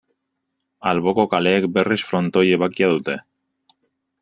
Alboko 0.91 1.25
kaleek, 1.33 1.67
berriz, 1.77 1.99
frontoi 2.09 2.45
ebakia 2.59 2.91
dute. 2.95 3.21